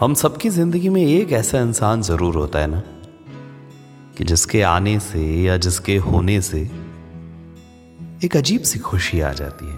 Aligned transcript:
हम 0.00 0.14
सबकी 0.14 0.50
ज़िंदगी 0.50 0.88
में 0.88 1.02
एक 1.02 1.32
ऐसा 1.32 1.60
इंसान 1.60 2.02
ज़रूर 2.02 2.34
होता 2.34 2.58
है 2.58 2.66
ना? 2.66 2.82
कि 4.18 4.24
जिसके 4.24 4.62
आने 4.62 5.00
से 5.00 5.42
या 5.42 5.56
जिसके 5.56 5.96
होने 5.96 6.42
से 6.42 6.60
एक 8.24 8.36
अजीब 8.36 8.62
सी 8.62 8.78
खुशी 8.78 9.20
आ 9.20 9.32
जाती 9.32 9.66
है। 9.66 9.76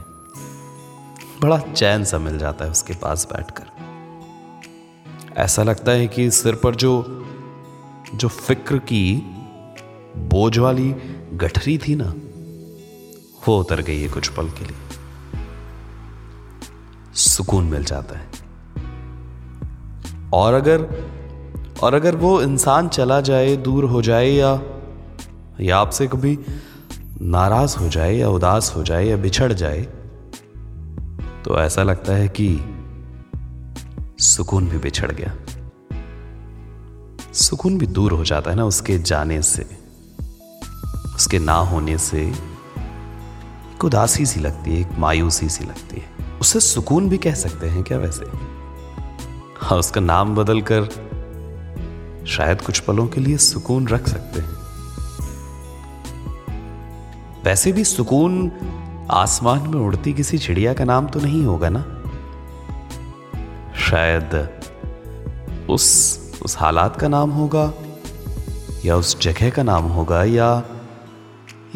बड़ा 1.40 1.58
चैन 1.58 2.04
सा 2.04 2.18
मिल 2.18 2.38
जाता 2.38 2.64
है 2.64 2.70
उसके 2.70 2.94
पास 2.94 3.28
बैठकर। 3.32 3.64
ऐसा 5.36 5.62
लगता 5.62 5.92
है 5.92 6.06
कि 6.06 6.30
सिर 6.30 6.54
पर 6.54 6.74
जो 6.74 7.24
जो 8.14 8.28
फ़िक्र 8.28 8.78
की 8.78 9.22
बोझ 10.16 10.58
वाली 10.58 10.94
गठरी 11.32 11.78
थी 11.78 11.94
ना, 11.94 12.14
वो 13.48 13.60
उतर 13.60 13.82
गई 13.82 14.02
है 14.02 14.08
कुछ 14.08 14.28
पल 14.28 14.50
के 14.50 14.64
लिए। 14.64 14.76
सुकून 17.14 17.64
मिल 17.64 17.84
जाता 17.84 18.18
है। 18.18 18.39
और 20.32 20.54
अगर 20.54 20.86
और 21.82 21.94
अगर 21.94 22.16
वो 22.16 22.40
इंसान 22.42 22.88
चला 22.88 23.20
जाए, 23.20 23.56
दूर 23.56 23.84
हो 23.84 24.02
जाए 24.02 24.28
या 24.28 24.60
या 25.60 25.78
आपसे 25.78 26.06
कभी 26.06 26.38
नाराज़ 27.22 27.76
हो 27.78 27.88
जाए 27.88 28.14
या 28.14 28.28
उदास 28.28 28.72
हो 28.76 28.82
जाए 28.82 29.06
या 29.06 29.16
बिछड़ 29.16 29.52
जाए 29.52 29.80
तो 31.44 31.58
ऐसा 31.58 31.82
लगता 31.82 32.12
है 32.12 32.28
कि 32.28 32.48
सुकून 34.18 34.68
भी 34.68 34.78
बिछड़ 34.78 35.10
गया। 35.12 35.34
सुकून 37.32 37.78
भी 37.78 37.86
दूर 37.86 38.12
हो 38.12 38.24
जाता 38.24 38.50
है 38.50 38.56
ना 38.56 38.64
उसके 38.64 38.98
जाने 38.98 39.42
से, 39.42 39.66
उसके 41.16 41.38
ना 41.38 41.52
होने 41.52 41.98
से। 41.98 42.22
एक 42.22 43.84
उदासी 43.84 44.26
सी 44.26 44.40
लगती 44.40 44.70
है, 44.70 44.80
एक 44.80 44.98
मायूसी 44.98 45.48
सी 45.48 45.64
लगती 45.64 46.00
है। 46.00 46.38
उसे 46.40 46.60
सुकून 46.60 47.08
भी 47.08 47.18
कह 47.18 47.34
सकते 47.34 47.66
हैं 47.66 47.82
क्या 47.82 47.98
वैसे? 47.98 48.24
हाँ 49.70 49.78
उसका 49.78 50.00
नाम 50.00 50.34
बदलकर 50.34 50.84
शायद 52.26 52.62
कुछ 52.62 52.78
पलों 52.78 53.06
के 53.06 53.20
लिए 53.20 53.36
सुकून 53.36 53.88
रख 53.88 54.08
सकते 54.08 54.40
हैं। 54.40 54.50
वैसे 57.44 57.72
भी 57.72 57.84
सुकून 57.84 58.50
आसमान 59.10 59.60
में 59.60 59.80
उड़ती 59.80 60.12
किसी 60.12 60.38
चिड़िया 60.38 60.74
का 60.74 60.84
नाम 60.84 61.06
तो 61.06 61.20
नहीं 61.20 61.44
होगा 61.44 61.68
ना? 61.68 61.82
शायद 63.78 64.34
उस 65.70 65.86
उस 66.42 66.58
हालात 66.58 67.00
का 67.00 67.08
नाम 67.08 67.30
होगा, 67.30 67.72
या 68.84 68.96
उस 68.96 69.20
जगह 69.20 69.50
का 69.50 69.62
नाम 69.62 69.84
होगा, 69.84 70.24
या 70.24 70.62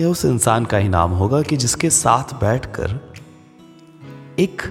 या 0.00 0.08
उस 0.08 0.24
इंसान 0.24 0.64
का 0.64 0.78
ही 0.78 0.88
नाम 0.88 1.11
होगा 1.11 1.42
कि 1.42 1.56
जिसके 1.56 1.90
साथ 1.90 2.40
बैठकर 2.40 3.00
एक 4.38 4.62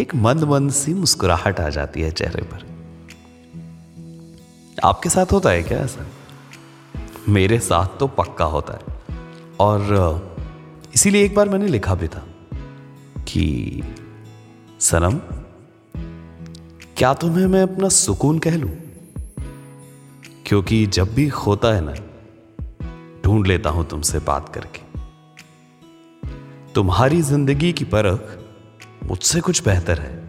एक 0.00 0.14
मंद 0.14 0.44
मंद 0.44 0.70
सी 0.70 0.94
मुस्कुराहट 0.94 1.60
आ 1.60 1.68
जाती 1.68 2.02
है 2.02 2.10
चेहरे 2.10 2.42
पर। 2.42 2.73
आपके 4.84 5.08
साथ 5.08 5.32
होता 5.32 5.50
है 5.50 5.62
क्या 5.62 5.78
ऐसा? 5.78 6.06
मेरे 7.28 7.58
साथ 7.58 7.98
तो 8.00 8.06
पक्का 8.06 8.44
होता 8.44 8.72
है। 8.72 8.80
और 9.60 9.82
इसीलिए 10.94 11.24
एक 11.24 11.34
बार 11.34 11.48
मैंने 11.48 11.66
लिखा 11.66 11.94
भी 11.94 12.08
था 12.08 12.26
कि, 13.28 13.82
सनम, 14.80 15.20
क्या 16.96 17.14
तुम्हें 17.14 17.46
मैं 17.46 17.62
अपना 17.62 17.88
सुकून 17.88 18.38
कह 18.38 18.56
लूँ? 18.56 18.70
क्योंकि 20.46 20.86
जब 20.86 21.14
भी 21.14 21.28
होता 21.28 21.68
है 21.68 21.80
ना, 21.84 21.94
ढूंढ 23.22 23.46
लेता 23.46 23.70
हूँ 23.70 23.88
तुमसे 23.88 24.18
बात 24.18 24.48
करके। 24.48 24.80
तुम्हारी 26.74 27.22
ज़िंदगी 27.22 27.72
की 27.72 27.84
परख 27.84 28.38
मुझसे 29.04 29.40
कुछ 29.40 29.64
बेहतर 29.64 29.98
है। 29.98 30.24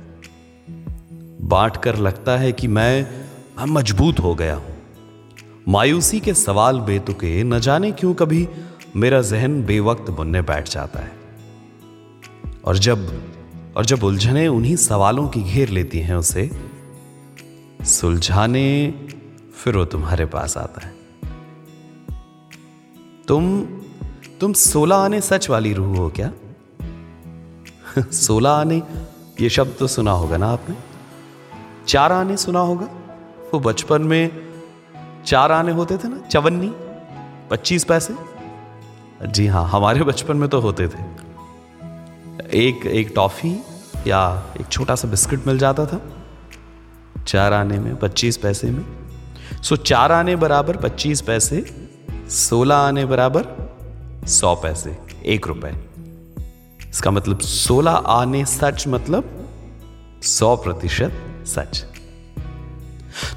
बांट 1.42 1.78
कर 1.78 1.96
लगता 1.96 2.38
है 2.38 2.52
कि 2.52 2.68
मैं 2.68 3.25
मैं 3.58 3.66
मज़बूत 3.66 4.20
हो 4.20 4.36
गया 4.36 4.56
हूँ। 4.56 4.78
मायूसी 5.68 6.20
के 6.20 6.34
सवाल 6.34 6.80
बेतुके 6.80 7.44
न 7.44 7.60
जाने 7.60 7.92
क्यों 7.92 8.14
कभी 8.14 8.48
मेरा 8.96 9.22
जहन 9.22 9.64
बेवक्त 9.64 10.12
बुनने 10.12 10.42
बैठ 10.42 10.70
जाता 10.70 11.00
है। 11.00 11.12
और 12.66 12.78
जब 12.78 13.24
और 13.78 13.86
जब 13.86 14.04
उलझने 14.04 14.48
उन्हीं 14.48 14.76
सवालों 14.76 15.28
की 15.28 15.44
घेर 15.44 15.70
लेती 15.70 16.00
हैं 16.00 16.16
उसे, 16.16 16.52
सुलझाने 17.82 18.94
फिर 19.64 19.78
वो 19.78 19.86
तुम्हारे 19.86 20.26
पास 20.26 20.58
आता 20.58 20.88
है। 20.88 20.94
तुम 23.28 23.66
तुम 24.42 24.54
सोलह 24.54 24.96
आने 24.96 25.22
सच 25.22 25.50
वाली 25.50 25.74
रूह 25.74 25.98
हो 25.98 26.14
क्या? 26.20 26.32
सोलह 28.12 28.50
आने, 28.50 28.84
ये 29.42 29.50
शब्द 29.50 29.76
तो 29.80 29.88
सुना 29.88 30.12
होगा 30.12 30.38
ना 30.38 30.48
आपने? 30.48 30.76
चार 31.88 32.12
आने 32.12 32.38
सुना 32.38 32.60
होगा? 32.60 32.90
वो 33.56 33.60
बचपन 33.60 34.02
में 34.02 34.32
चार 35.26 35.52
आने 35.52 35.72
होते 35.72 35.98
थे 35.98 36.08
ना? 36.08 36.18
चवन्नी? 36.22 36.72
पच्चीस 37.52 37.84
पैसे? 37.84 38.16
जी 39.28 39.46
हाँ 39.48 39.68
हमारे 39.70 40.04
बचपन 40.04 40.38
में 40.38 40.50
तो 40.50 40.60
होते 40.60 40.88
थे। 40.88 41.04
एक 42.54 42.86
एक 42.86 43.12
टॉफी 43.16 43.54
या 44.08 44.22
एक 44.62 44.68
छोटा 44.68 44.96
सा 44.96 45.08
बिस्किट 45.08 45.48
मिल 45.48 45.58
जाता 45.58 45.86
था, 45.86 46.02
चार 47.28 47.54
आने 47.54 47.80
में, 47.80 47.96
पच्चीस 47.96 48.38
पैसे 48.38 48.72
में। 48.72 48.86
सो 49.64 49.76
चार 49.76 50.12
आने 50.12 50.36
बराबर 50.36 50.78
पच्चीस 50.78 51.22
पैसे, 51.22 51.64
सोलह 52.30 52.76
आने 52.76 53.06
बराबर 53.06 53.48
सौ 54.28 54.56
पैसे, 54.56 54.98
एक 55.26 55.48
रुपए। 55.48 55.74
इसका 56.90 57.12
मतलब 57.12 57.40
सोलह 57.40 57.92
आने 57.92 58.46
सच 58.46 58.88
मतलब 58.88 59.50
सौ 60.24 60.56
प्रतिशत 60.56 61.22
सच। 61.46 61.86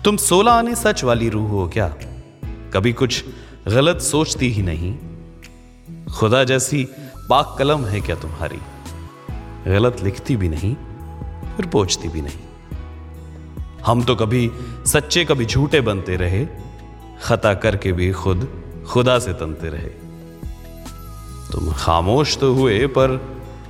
तुम 0.04 0.16
सोलह 0.16 0.52
आने 0.52 0.74
सच 0.74 1.04
वाली 1.04 1.28
रूह 1.28 1.50
हो 1.50 1.68
क्या? 1.68 1.88
कभी 2.44 2.92
कुछ 2.92 3.24
गलत 3.68 4.00
सोचती 4.00 4.48
ही 4.48 4.62
नहीं। 4.62 4.98
खुदा 6.06 6.44
जैसी 6.44 6.88
पाक 7.30 7.56
कलम 7.58 7.84
है 7.84 8.00
क्या 8.00 8.16
तुम्हारी? 8.16 8.58
गलत 9.70 9.96
लिखती 10.02 10.36
भी 10.36 10.48
नहीं, 10.48 10.74
फिर 11.56 11.66
पोचती 11.66 12.08
भी 12.08 12.22
नहीं। 12.22 12.38
हम 13.86 14.02
तो 14.02 14.16
कभी 14.16 14.50
सच्चे, 14.86 15.24
कभी 15.24 15.44
झूठे 15.44 15.80
बनते 15.80 16.16
रहे। 16.16 16.46
खता 17.22 17.54
करके 17.54 17.92
भी 17.92 18.12
खुद 18.12 18.62
खुदा 18.88 19.18
से 19.18 19.32
तनते 19.32 19.68
रहे। 19.68 20.08
तुम 21.52 21.72
खामोश 21.72 22.38
तो 22.38 22.54
हुए, 22.54 22.86
पर 22.86 23.16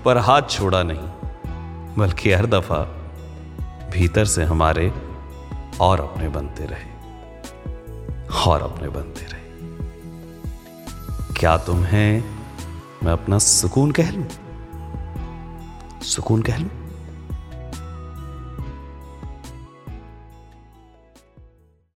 पर 0.04 0.16
हाथ 0.16 0.42
छोड़ा 0.50 0.82
नहीं, 0.82 1.08
बल्कि 1.98 2.32
हर 2.32 2.46
दफ़ा 2.46 2.82
भीतर 3.92 4.24
से 4.24 4.44
हमारे 4.44 4.92
और 5.80 6.00
अपने 6.00 6.28
बनते 6.28 6.64
रहे। 6.64 6.98
और 8.46 8.62
अपने 8.62 8.88
बनते 8.88 9.26
रहे। 9.26 9.48
क्या 11.40 11.58
तुम्हें 11.58 12.24
मैं 13.04 13.12
अपना 13.12 13.38
सुकून 13.38 13.90
कह 13.90 14.10
लू? 14.10 14.24
सुकून 16.02 16.42
कह 16.42 16.56
लूँ? 16.56 16.87